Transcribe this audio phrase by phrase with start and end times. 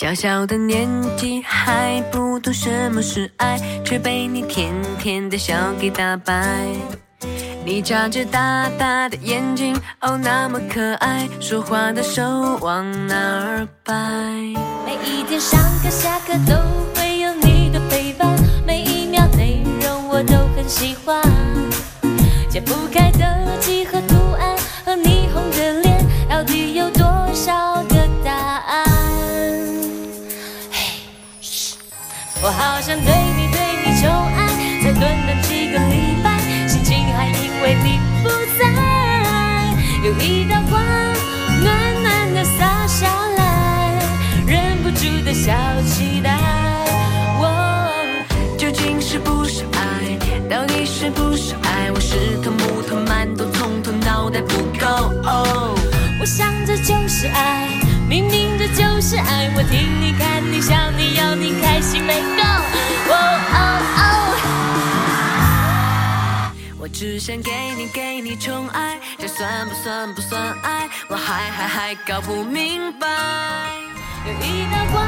[0.00, 6.64] 小小的年纪还不懂什么是爱，却被你甜甜的笑给打败。
[7.66, 12.22] 你眨着大大的眼睛，哦，那么可爱，说话的手
[12.62, 13.94] 往哪儿摆？
[14.86, 16.54] 每一天上课下课都
[16.94, 18.34] 会有你的陪伴，
[18.66, 21.22] 每一秒内容我都很喜欢。
[22.48, 23.58] 解不开的
[32.42, 34.48] 我好想对你对你宠爱，
[34.82, 40.82] 才短短几个礼拜，心情还因为你不在，有一道光
[41.62, 43.92] 暖暖的洒下来，
[44.46, 46.30] 忍不住的小期待。
[47.42, 47.88] 哦
[48.56, 50.16] 究竟是不是爱？
[50.48, 51.90] 到底是不是爱？
[51.92, 54.86] 我是头木头馒头，从头脑袋不够。
[55.24, 55.74] 哦，
[56.18, 57.68] 我想这就是爱，
[58.08, 59.50] 明明这就是爱。
[59.54, 60.79] 我听你看你想
[66.92, 70.88] 只想给你给你宠爱，这算不算不算爱？
[71.08, 73.06] 我还还还搞不明白。
[74.26, 75.06] 有一道光